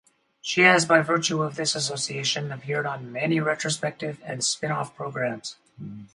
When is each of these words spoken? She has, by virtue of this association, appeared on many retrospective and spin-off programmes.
She 0.41 0.61
has, 0.61 0.83
by 0.83 1.01
virtue 1.01 1.43
of 1.43 1.57
this 1.57 1.75
association, 1.75 2.51
appeared 2.51 2.87
on 2.87 3.11
many 3.11 3.39
retrospective 3.39 4.19
and 4.25 4.43
spin-off 4.43 4.95
programmes. 4.95 5.57